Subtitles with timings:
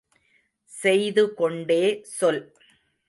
[0.71, 1.83] செய்து கொண்டே
[2.17, 2.41] சொல்!